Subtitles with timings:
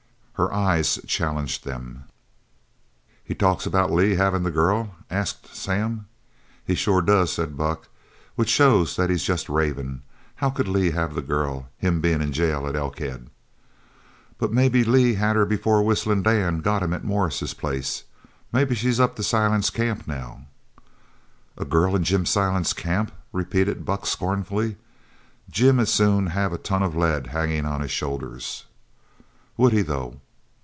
[0.35, 2.05] Her eyes challenged them.
[3.23, 6.07] "He talks about Lee havin' the girl?" asked Sam.
[6.65, 7.89] "He sure does," said Buck,
[8.33, 10.01] "which shows that he's jest ravin'.
[10.37, 13.29] How could Lee have the girl, him bein' in jail at Elkhead?"
[14.39, 18.05] "But maybe Lee had her before Whistlin' Dan got him at Morris's place.
[18.51, 20.47] Maybe she's up to Silent's camp now."
[21.55, 24.77] "A girl in Jim Silent's camp?" repeated Buck scornfully.
[25.51, 28.65] "Jim'd as soon have a ton of lead hangin' on his shoulders."
[29.55, 30.19] "Would he though?"